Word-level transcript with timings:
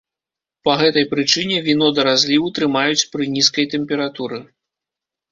Па 0.67 0.73
гэтай 0.81 1.03
прычыне 1.09 1.57
віно 1.67 1.89
да 1.97 2.05
разліву 2.07 2.47
трымаюць 2.57 3.07
пры 3.11 3.27
нізкай 3.35 3.65
тэмпературы. 3.75 4.39